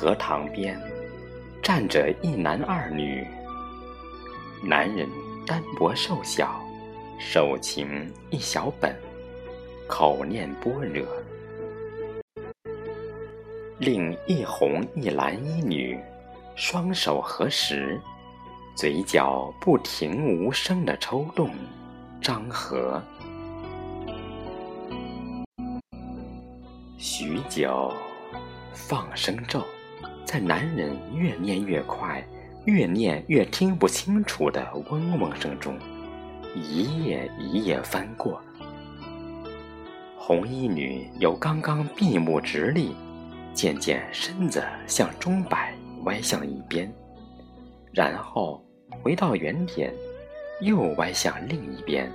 [0.00, 0.80] 荷塘边，
[1.60, 3.26] 站着一男二女。
[4.62, 5.08] 男人
[5.44, 6.60] 单薄瘦小，
[7.18, 8.94] 手擎一小本，
[9.88, 11.04] 口念般若；
[13.80, 15.98] 另一红一蓝一女，
[16.54, 18.00] 双手合十，
[18.76, 21.50] 嘴角不停无声的抽动、
[22.22, 23.02] 张合。
[26.98, 27.92] 许久，
[28.72, 29.60] 放声咒，
[30.28, 32.22] 在男人越念越快。
[32.66, 35.78] 越念越听不清楚的嗡嗡声中，
[36.54, 38.38] 一页一页翻过。
[40.18, 42.94] 红衣女由刚刚闭目直立，
[43.54, 45.72] 渐渐身子向钟摆
[46.04, 46.92] 歪向一边，
[47.90, 48.62] 然后
[49.02, 49.90] 回到原点，
[50.60, 52.12] 又歪向另一边。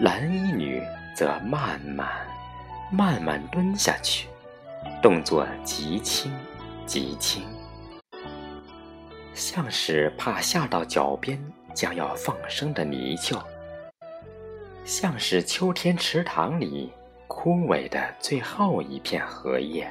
[0.00, 0.82] 蓝衣女
[1.14, 2.08] 则慢慢、
[2.90, 4.28] 慢慢蹲下去。
[5.02, 6.30] 动作极轻，
[6.84, 7.42] 极轻，
[9.32, 13.42] 像是怕吓到脚边将要放生的泥鳅，
[14.84, 16.92] 像是秋天池塘里
[17.26, 19.90] 枯萎的最后一片荷叶。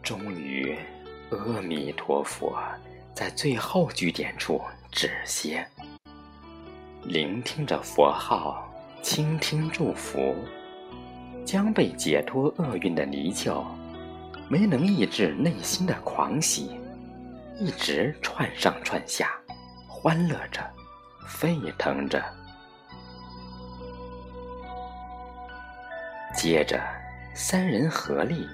[0.00, 0.76] 终于，
[1.30, 2.56] 阿弥陀佛
[3.12, 4.60] 在最后句点处
[4.92, 5.66] 止歇。
[7.06, 8.66] 聆听着佛号，
[9.02, 10.34] 倾听祝福，
[11.44, 13.62] 将被解脱厄运的泥鳅，
[14.48, 16.80] 没能抑制内心的狂喜，
[17.58, 19.30] 一直窜上窜下，
[19.86, 20.62] 欢乐着，
[21.28, 22.24] 沸腾着。
[26.34, 26.80] 接着，
[27.34, 28.48] 三人合力，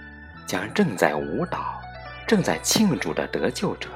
[0.44, 1.80] 将正在舞蹈、
[2.26, 3.88] 正在庆祝的得救者，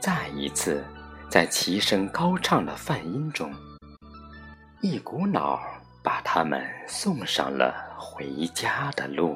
[0.00, 0.82] 再一次
[1.30, 3.54] 在齐声高唱的梵音中。
[4.86, 9.34] 一股脑儿把他们送上了回家的路。